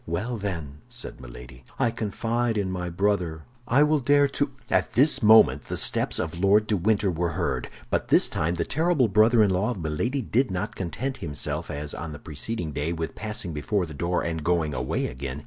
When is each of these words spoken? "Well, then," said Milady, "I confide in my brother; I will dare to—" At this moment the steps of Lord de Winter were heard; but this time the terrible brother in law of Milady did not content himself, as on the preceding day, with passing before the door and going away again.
"Well, 0.07 0.37
then," 0.39 0.79
said 0.89 1.21
Milady, 1.21 1.63
"I 1.77 1.91
confide 1.91 2.57
in 2.57 2.71
my 2.71 2.89
brother; 2.89 3.43
I 3.67 3.83
will 3.83 3.99
dare 3.99 4.27
to—" 4.29 4.49
At 4.71 4.93
this 4.93 5.21
moment 5.21 5.65
the 5.65 5.77
steps 5.77 6.17
of 6.17 6.39
Lord 6.39 6.65
de 6.65 6.75
Winter 6.75 7.11
were 7.11 7.33
heard; 7.33 7.69
but 7.91 8.07
this 8.07 8.27
time 8.27 8.55
the 8.55 8.65
terrible 8.65 9.07
brother 9.07 9.43
in 9.43 9.51
law 9.51 9.69
of 9.69 9.77
Milady 9.79 10.23
did 10.23 10.49
not 10.49 10.75
content 10.75 11.17
himself, 11.17 11.69
as 11.69 11.93
on 11.93 12.13
the 12.13 12.17
preceding 12.17 12.71
day, 12.71 12.93
with 12.93 13.13
passing 13.13 13.53
before 13.53 13.85
the 13.85 13.93
door 13.93 14.23
and 14.23 14.43
going 14.43 14.73
away 14.73 15.05
again. 15.05 15.39